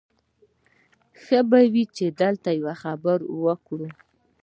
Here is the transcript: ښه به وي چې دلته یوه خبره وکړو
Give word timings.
ښه 1.21 1.39
به 1.49 1.59
وي 1.73 1.83
چې 1.95 2.05
دلته 2.21 2.49
یوه 2.59 2.75
خبره 2.81 3.25
وکړو 3.43 3.87